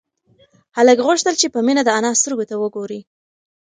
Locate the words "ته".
2.49-2.55